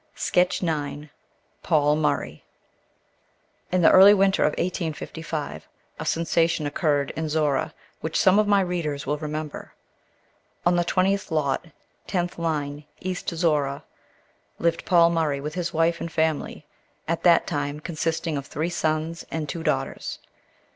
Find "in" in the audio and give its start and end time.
3.75-3.81, 7.15-7.29